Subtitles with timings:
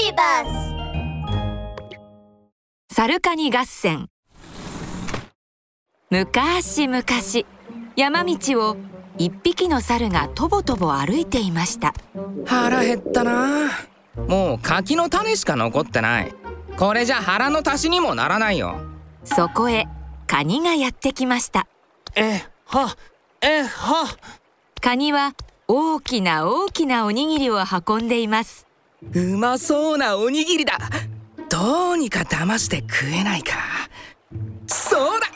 [0.00, 0.44] ビバ
[2.88, 4.08] スサルカニ合戦。
[6.08, 7.04] 昔々
[7.96, 8.76] 山道を
[9.18, 11.92] 一匹の猿がとぼとぼ歩いていました。
[12.46, 13.70] 腹減ったな。
[14.26, 16.32] もう柿の種しか残ってない。
[16.78, 18.80] これじゃ腹の足しにもならないよ。
[19.24, 19.86] そこへ
[20.26, 21.66] カニがやってきました。
[22.16, 22.96] えは
[23.42, 24.16] えは
[24.80, 25.34] カニは
[25.68, 28.69] 大きな大きなおにぎりを運んでいます
[29.14, 30.78] うまそうなおにぎりだ。
[31.48, 33.54] どうにか騙して食えないか。
[34.66, 35.26] そうだ。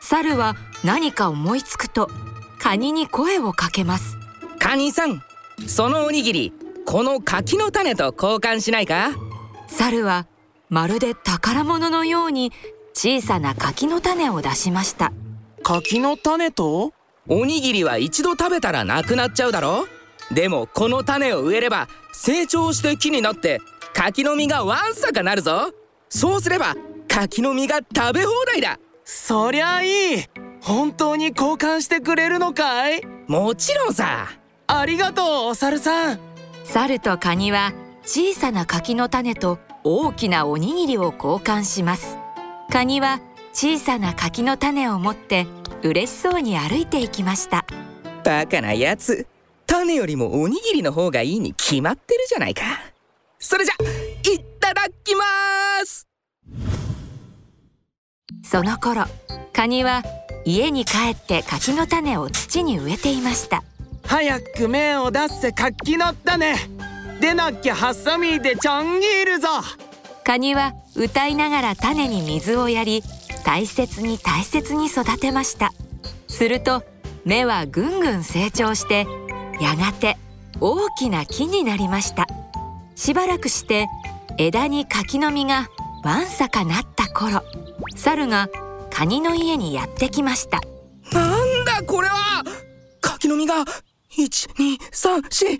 [0.00, 2.10] 猿は何か思いつくと
[2.58, 4.16] カニに声をかけます。
[4.58, 5.22] カニさん
[5.66, 6.52] そのおにぎり
[6.84, 9.12] この柿の種と交換しないか？
[9.68, 10.26] 猿は
[10.68, 12.52] まるで宝物のように
[12.92, 15.12] 小さな柿の種を出しました。
[15.62, 16.92] 柿の種と？
[17.28, 19.86] おにぎりは一度食べたらなくなっちゃうだろ？
[20.32, 23.60] でもこの種を植えれば成長して木になって
[23.94, 25.72] 柿の実がわんさかなるぞ。
[26.08, 26.74] そうすれば
[27.08, 28.78] 柿の実が食べ放題だ。
[29.04, 30.24] そりゃいい。
[30.62, 33.02] 本当に交換してくれるのかい？
[33.26, 34.28] もちろんさ。
[34.66, 36.20] ありがとうお猿さん。
[36.64, 42.16] 猿とカニは小さな柿の種と大きなおにぎりを交換します。
[42.70, 43.20] カニは
[43.52, 45.46] 小さな柿の種を持って
[45.82, 47.66] 嬉しそうに歩いていきました。
[48.24, 49.26] バカなやつ
[49.72, 52.62] 種よりもおにぎりの方がいいに決まってるじゃないか。
[53.38, 53.74] それじゃ
[54.30, 55.24] いただきま
[55.86, 56.06] す。
[58.44, 59.06] その頃
[59.54, 60.02] カニは
[60.44, 63.64] 家に帰って柿の種を土に植えていました。
[64.04, 66.54] 早く芽を出せ柿の種。
[67.18, 69.48] でなきゃハサミでちょん切るぞ。
[70.22, 73.02] カニは歌いながら種に水をやり
[73.42, 75.72] 大切に大切に育てました。
[76.28, 76.82] すると
[77.24, 79.06] 芽はぐんぐん成長して
[79.62, 80.16] やがて
[80.60, 82.26] 大きな木になりました。
[82.94, 83.86] しばらくして
[84.38, 85.68] 枝に柿の実が
[86.04, 87.42] わんさかなった頃
[87.96, 88.48] 猿が
[88.90, 90.60] カニの家にやってきました。
[91.12, 92.44] なんだこれは！
[93.00, 93.64] 柿の実が
[94.10, 95.58] 1234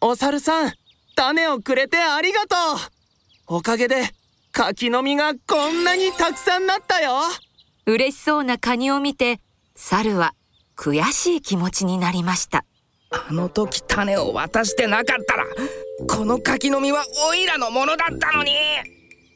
[0.00, 0.72] お猿さん
[1.16, 2.56] 種をくれてありがと
[3.48, 3.56] う。
[3.56, 4.10] おかげで
[4.52, 7.20] 柿の実がこんなにたくさんなったよ。
[7.86, 9.40] 嬉しそうなカニを見て
[9.74, 10.34] 猿は
[10.76, 12.64] 悔しい気持ちになりました
[13.12, 15.44] あの時種を渡してなかったら
[16.08, 18.52] この柿の実はオイラのものだったのに。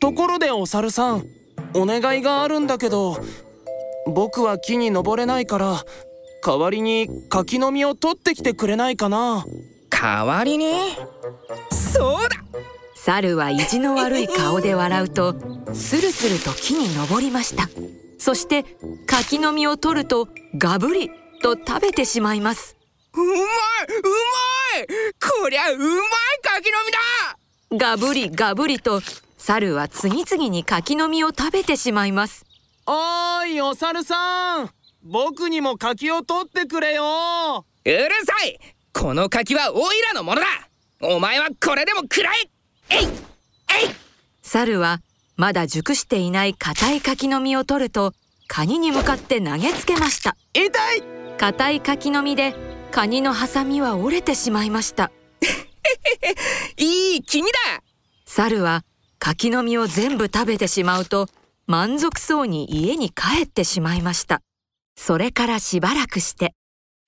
[0.00, 1.24] ところでお猿さん
[1.74, 3.18] お願いがあるんだけど
[4.06, 5.82] 僕は木に登れないから
[6.44, 9.44] 代わりに柿の実を取ってきてくれないかな。
[9.90, 10.74] 代わりに？
[11.72, 12.36] そうだ。
[12.94, 15.34] 猿は意地の悪い顔で笑うと
[15.72, 17.68] スルスルと木に登りました。
[18.18, 18.64] そして
[19.06, 21.10] 柿の実を取るとガブリ
[21.42, 22.76] と食べてしまいます
[23.14, 24.86] うまいうまい。
[25.42, 25.98] こりゃうまい
[26.42, 27.86] 柿の実だ。
[27.86, 29.00] ガブリガブリと
[29.38, 32.44] 猿は次々に柿の実を食べてしまいます。
[32.86, 34.70] おーいお猿さん。
[35.02, 37.64] 僕にも柿を取ってくれよ。
[37.84, 38.58] うるさい。
[38.92, 40.46] この柿はオイラのものだ。
[41.00, 42.96] お前はこれでも食らえ。
[42.96, 43.10] えいえい。
[44.42, 45.00] 猿は
[45.36, 48.12] まだ熟していない硬い柿の実を取ると
[48.48, 50.36] カニに向かって投げつけました。
[50.52, 51.02] 痛い。
[51.38, 55.10] 硬い柿の実でカニのハサミは折れてしまいました。
[56.78, 57.58] いい君だ。
[58.24, 58.84] 猿は
[59.18, 61.26] 柿の実を全部食べてしまうと
[61.66, 64.42] 満足そうに家に帰ってしまいました。
[64.96, 66.54] それからしばらくして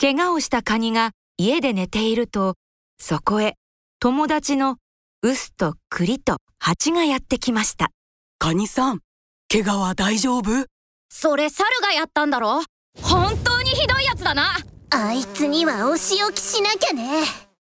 [0.01, 2.57] 怪我をしたカニが家で寝ていると
[2.99, 3.55] そこへ
[4.01, 4.79] 友達の
[5.23, 7.93] ウスと栗と蜂がやってきました。
[8.41, 9.03] カニさん
[9.49, 10.67] 怪我は大丈夫？
[11.09, 12.65] それ猿がやったんだろ？
[13.01, 14.57] 本当にひどいやつだな
[14.91, 17.23] あいつにはお仕置きしなきゃね。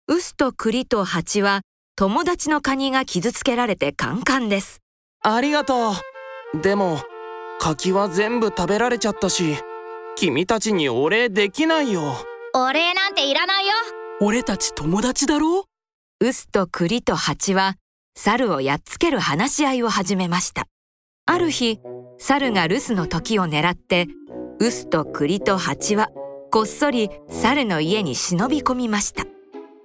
[0.08, 1.62] ウスと栗と蜂は
[1.96, 4.80] 友達のカニが傷つけられてカンカンです。
[5.22, 5.92] ありがと
[6.54, 6.60] う。
[6.60, 7.00] でも
[7.60, 9.56] 柿は全部食べられちゃったし
[10.16, 12.14] 君たちにお礼できないよ。
[12.54, 13.72] お礼なんていらないよ。
[14.20, 15.64] 俺たち友達だろ？
[16.20, 17.76] ウスと栗と蜂は
[18.16, 20.66] 猿をやっつける話し合いを始めました。
[21.26, 21.78] ある日
[22.18, 24.08] 猿が留守の時を狙って
[24.60, 26.08] ウスと栗と蜂は
[26.50, 29.24] こっそり猿の家に忍び込みました。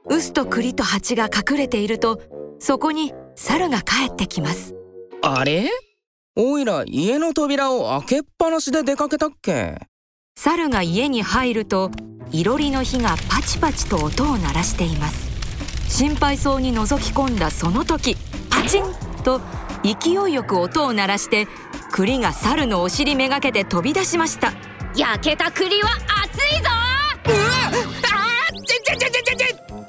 [0.10, 2.22] ウスと栗と蜂が隠れていると
[2.60, 4.74] そこに猿が帰ってきます。
[5.22, 5.70] あれ？
[6.38, 9.78] おいら家の扉を開けっぱなしで出かけたっけ？
[10.38, 11.92] 猿が家に入ると
[12.32, 15.34] いろりの火がパチパチと音を鳴らしています。
[15.90, 18.16] 心配そうに覗き込んだその時
[18.50, 18.86] パチン
[19.24, 19.42] と
[19.84, 21.46] 勢いよく音を鳴らして
[21.92, 24.54] 栗が猿のお尻めがけて飛び出しました。
[24.96, 25.90] 焼けた栗は
[26.23, 26.70] 熱いぞ。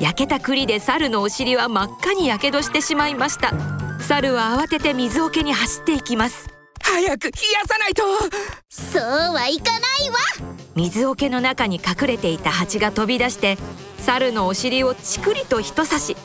[0.01, 3.53] 焼けた栗で猿のお尻は真っ赤にやけどしてしまいました。
[4.01, 6.49] 猿は慌てて水桶に走っていきます。
[6.83, 8.03] 早く冷やさないと。
[8.69, 9.03] そう
[9.33, 10.17] はいかないわ。
[10.75, 13.57] 水桶の中に隠れていた蜂が飛び出して
[13.99, 16.13] 猿のお尻をチクリと一刺し。
[16.13, 16.23] 痛い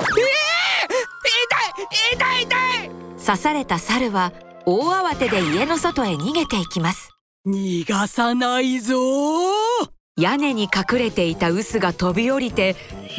[2.13, 2.55] 痛い痛
[2.85, 2.89] い。
[3.25, 4.33] 刺された猿は
[4.65, 7.11] 大慌てで家の外へ逃げていきます。
[7.47, 8.97] 逃がさないぞ
[10.19, 12.75] 屋根に隠れていた臼が飛び降りて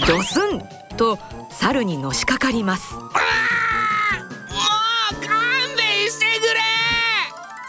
[0.07, 0.63] ドスン
[0.99, 1.19] と
[1.51, 2.95] 猿にのしかかります。
[2.95, 3.11] もう
[5.27, 5.39] 勘
[5.79, 6.61] 弁してくれ。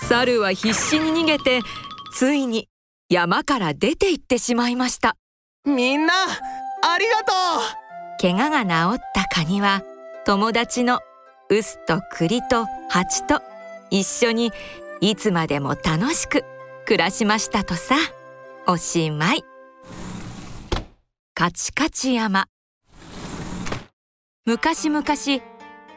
[0.07, 1.61] 猿は必死に逃げて
[2.13, 2.67] ついに
[3.09, 5.15] 山から出て行ってしまいました。
[5.65, 7.31] みんなありがと
[8.19, 9.81] 怪我が治ったカニは
[10.25, 10.99] 友達の
[11.49, 13.41] ウスと栗とハチと
[13.91, 14.51] 一緒に
[14.99, 16.43] いつまでも楽しく
[16.85, 17.95] 暮らしましたとさ
[18.67, 19.43] おしまい。
[21.33, 22.45] カチカチ山。
[24.45, 25.03] 昔々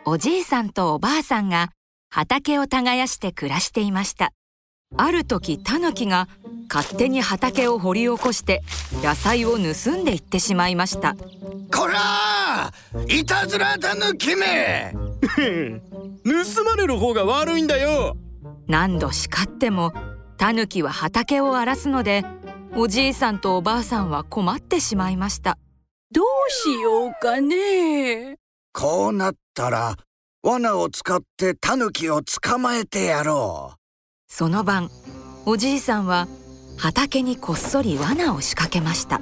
[0.06, 1.70] おじいさんとおばあさんが
[2.10, 4.32] 畑を耕して暮らしていました。
[4.96, 6.26] ある時タヌキが
[6.72, 8.62] 勝手に畑を掘り起こして
[9.02, 11.16] 野菜を盗んでいってしまいました。
[11.70, 12.72] こら
[13.08, 14.94] いたずらたぬきめ。
[16.24, 18.16] 盗まれる方が悪いんだよ。
[18.68, 19.92] 何度叱っても
[20.38, 22.24] タヌキは畑を荒らすので
[22.76, 25.58] おじいさんとおばあさんは困ってしまいました。
[26.10, 28.34] どうしようかね。
[28.72, 29.94] こうなったら
[30.42, 33.74] 罠を使ってタヌキを捕まえてやろ
[34.26, 34.90] その晩
[35.46, 36.26] おじいさんは
[36.76, 39.20] 畑にこっそり罠を仕掛けました。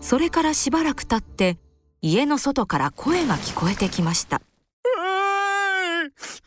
[0.00, 1.58] それからしばらく経って
[2.00, 4.40] 家の外から声が聞こえてきました。
[6.18, 6.46] 助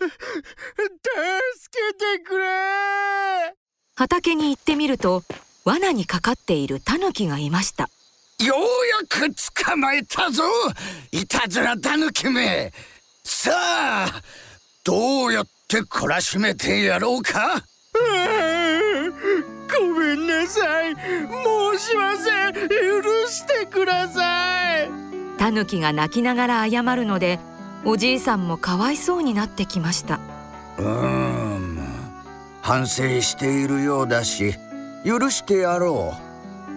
[1.72, 2.46] けてくれ。
[3.96, 5.22] 畑に行ってみると
[5.66, 7.90] 罠にかかっているタヌキがいました。
[8.42, 8.60] うよう
[9.22, 9.36] やく
[9.66, 10.44] 捕まえたぞ
[11.12, 12.72] いたずらたぬきめ。
[13.24, 14.22] さあ
[14.84, 17.62] どうやって懲らしめてやろうか？
[19.78, 20.96] ごめんなさい。
[20.96, 24.90] 申しません許してください。
[25.38, 27.40] タヌキが泣きながら謝るので
[27.86, 30.20] おじいさんもかわいそうになってきました。
[30.78, 31.88] うーん
[32.62, 34.56] 反省しているようだし
[35.06, 36.14] 許してやろ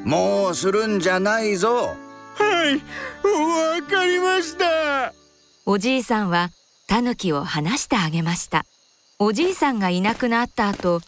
[0.04, 0.08] う。
[0.08, 1.96] もうするんじゃないぞ。
[2.34, 2.80] はい
[3.24, 5.12] わかりました。
[5.66, 6.50] おじいさんは
[6.88, 8.64] タヌキを話してあげました。
[9.18, 11.00] おじいさんがいなくなった後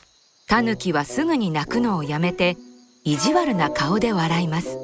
[0.48, 2.56] タヌキはすぐに泣くのをやめて
[3.04, 4.78] 意地悪な顔で笑います。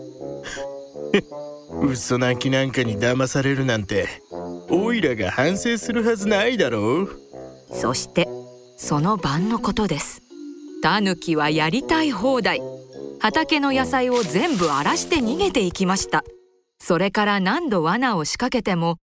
[1.82, 4.08] 嘘泣きなんかに騙されるなんて
[4.68, 7.20] オイラが反省するはずないだろう。
[7.72, 8.28] そして
[8.76, 10.22] その晩のことです
[10.82, 12.60] タヌキはやりたい放題。
[13.20, 16.24] 畑の野菜を全部荒らして逃げていきました。
[16.78, 18.96] それから何度罠を仕掛けても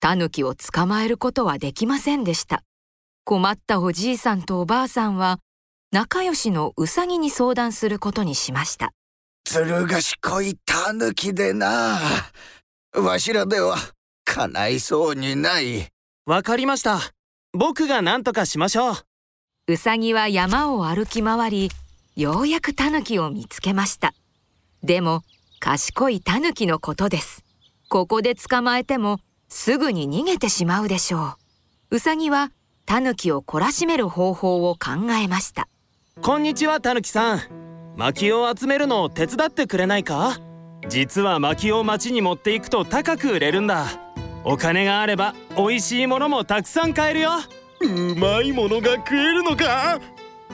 [0.00, 2.64] タヌキを捕まえることはできませんでした。
[3.24, 5.38] 困ったおじいさんとおばあさんは
[5.92, 8.92] 仲良しのウサギに相談することにしました。
[9.44, 12.00] ずる賢いタヌキでな。
[12.92, 13.76] わしらでは
[14.24, 15.86] 叶いそうにない。
[16.26, 17.00] わかりました。
[17.52, 18.94] 僕が何とかしましょう
[19.70, 21.70] ウサギは山を歩き回り
[22.16, 24.14] ようやくタヌキを見つけました。
[24.82, 25.22] でも
[25.60, 27.44] 賢いタヌキのことです。
[27.88, 31.36] ここで捕まえてもすぐに逃げてしまうでしょ
[31.90, 31.94] う。
[31.94, 32.50] ウサギは
[32.84, 35.68] タヌキを懲らしめる方法を考えました。
[36.20, 37.40] こんにちはタヌキさん。
[37.96, 40.36] 薪を集めるのを手伝ってくれないか？
[40.88, 43.86] 実は薪を町に持っていくと高く売れるんだ。
[44.42, 47.30] お金があれば美味しいものもたくさん買えるよ。
[47.82, 50.00] うまいものが食えるのか？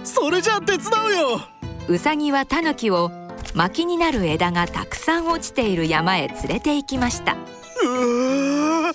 [0.04, 1.40] それじゃ手伝うよ。
[1.88, 3.10] ウサギはタヌキを
[3.54, 7.36] 薪になる枝がたくさん落ちている山へ連れて行きました。
[7.84, 8.92] うわ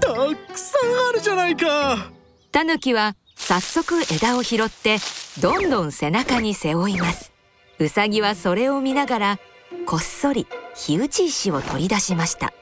[0.00, 0.08] た
[0.52, 2.10] くさんあるじゃないか。
[2.50, 4.98] タヌキは早速枝を拾って
[5.40, 7.32] どんどん背中に背負います。
[7.78, 9.38] ウサギはそれを見ながら
[9.84, 12.52] こっそり火打ち石を取り出しました。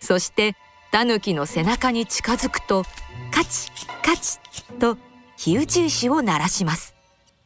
[0.00, 0.54] そして
[0.92, 2.84] タヌキの背中に近づくと
[3.34, 3.68] カチ
[4.04, 4.38] カチ
[4.78, 4.96] と
[5.36, 6.94] 火打ち石を鳴らします。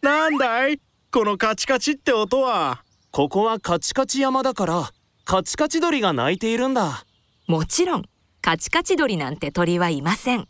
[0.02, 0.78] なんだい？
[1.10, 2.84] このカチカチって音は。
[3.10, 4.90] ここはカチカチ山だから
[5.24, 7.06] カチカチ鳥が鳴いているんだ。
[7.46, 8.04] もちろん
[8.42, 10.46] カチカチ鳥なんて鳥はいません。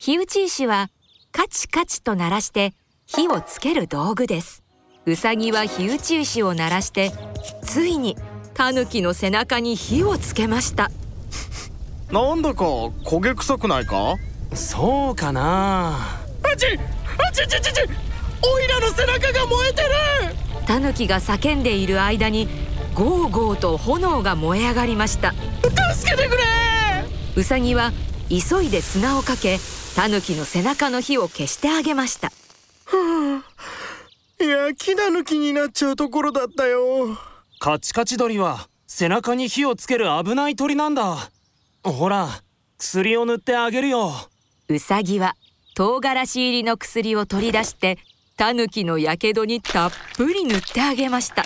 [0.00, 0.90] 火打ち石は
[1.30, 2.74] カチカチと鳴らして
[3.06, 4.64] 火をつける道具です。
[5.06, 7.12] ウサギは火打ち石を鳴らして
[7.62, 8.16] ついに
[8.54, 10.90] タヌキの背中に火をつけました。
[12.10, 14.16] なんだか焦げ臭くないか？
[14.54, 15.96] そうかな。
[16.42, 17.80] あちあちちちち
[18.42, 19.88] オイラの背中が燃えてる。
[20.66, 22.48] タヌキが叫んでいる間に
[22.94, 25.32] ゴーゴーと炎が燃え上がりました。
[25.32, 26.42] 助けてくれ。
[27.36, 27.92] ウサギは
[28.28, 29.58] 急いで砂をかけ
[29.96, 32.32] タヌキの背中の火を消してあげました。
[34.38, 37.16] 焼きタヌキになっちゃうところだったよ。
[37.58, 41.30] カチカチ鳥は背中に火をつける危ない鳥なんだ。
[41.84, 42.28] ほら
[42.78, 44.12] 薬を塗ってあげるよ
[44.70, 45.34] ウサギは
[45.74, 47.98] 唐辛子入りの薬を取り出して
[48.36, 51.42] タヌキのやけどにたっぷり塗ってあげました。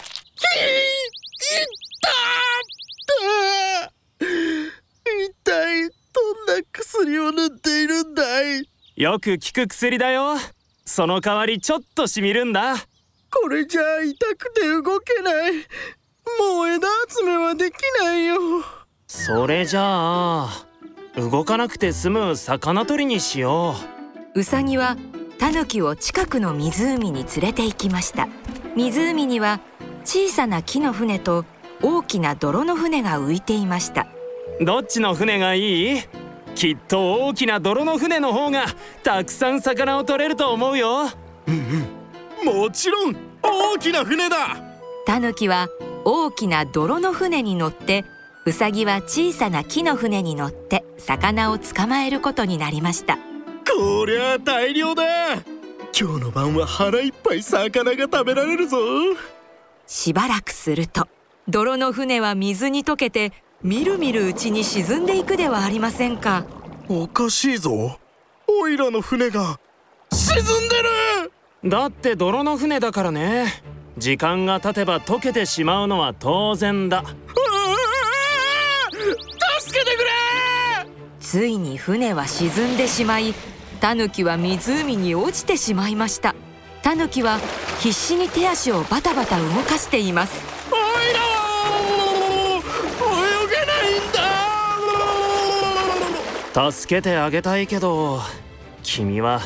[5.16, 7.86] 一体どんな薬を塗ってい。
[7.88, 8.68] るんだい。
[8.96, 10.34] よく効く薬だよ
[10.84, 12.76] その代わりちょっとしみるんだ
[13.30, 15.52] これじゃあ痛くて動けない。
[16.38, 18.26] もう枝集めはできない。
[18.26, 18.36] よ
[19.06, 20.66] それじゃあ
[21.16, 23.76] 動かなくて済む魚取りにしよ
[24.34, 24.96] ウサギは
[25.38, 28.28] タヌキを近くの湖に連れて行きました。
[28.76, 29.60] 湖には
[30.04, 31.44] 小さな木の船と
[31.82, 34.06] 大きな泥の船が浮いていました。
[34.60, 36.00] うどっちの船がいい？
[36.54, 38.64] きっと大きな泥の船の方が
[39.02, 41.04] たくさん魚を取れると思うよ。
[42.44, 44.36] もちろん大きな船だ。
[45.06, 45.68] タヌキは
[46.04, 48.04] 大きな泥の船に乗って
[48.46, 53.16] ウサギは小さな木の船に乗って魚を捕まえることになりました。
[53.66, 55.02] こりゃ大量だ。
[55.98, 58.76] 今日の晩は腹いっぱい魚が食べられるぞ。
[59.86, 61.08] しばらくすると
[61.48, 63.32] 泥の船は水に溶けて
[63.62, 66.44] みるみるうちに沈んでいくではありませんか。
[66.86, 67.98] おかしいぞ。
[68.46, 69.58] オイラの船が
[70.12, 70.76] 沈んで
[71.62, 71.70] る。
[71.70, 73.46] だって泥の船だからね。
[73.96, 77.04] 時間が経てば溶けてしまうのは当然だ
[81.24, 83.32] ついに船は沈んでしまい
[83.80, 86.34] タヌキは湖に落ちてしまいました。
[86.82, 87.38] タヌキは
[87.80, 90.44] 必死に手足をバタバタ動かしています。
[90.70, 90.78] オイ
[91.14, 91.20] ラ
[92.52, 92.60] 泳
[93.48, 94.12] げないん
[96.52, 96.70] だ！
[96.70, 98.20] 助けてあげたいけど
[98.82, 99.40] 君は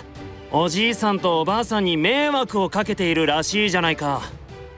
[0.50, 4.22] おじいさんとおばあさんに迷惑をかけているらしいじゃないか。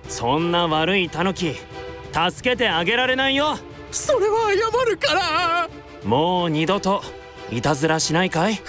[0.06, 1.54] そんな悪いタヌキ
[2.12, 3.56] 助けてあげられないよ。
[3.90, 4.56] それは謝
[4.90, 5.69] るから
[6.04, 7.02] もう二度と
[7.50, 8.60] いたずらしないかい？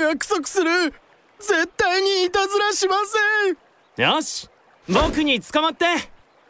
[0.00, 0.92] 約束する。
[1.38, 2.96] 絶対にいたずらしま
[3.96, 4.10] せん。
[4.10, 4.48] よし
[4.88, 5.86] 僕に捕まって。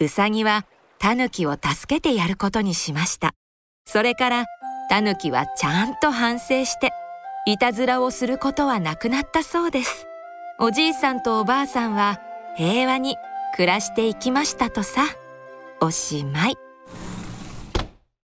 [0.00, 0.66] ウサギは
[0.98, 3.34] タヌキを助けてやることにしました。
[3.86, 4.46] それから
[4.88, 6.92] タヌキはちゃんと反省して
[7.46, 10.06] いたずらをすることはなくなったそうです。
[10.58, 12.20] おじいさんとおばあさんは
[12.56, 13.16] 平和に
[13.54, 15.02] 暮らしていきましたとさ。
[15.80, 16.56] おしまい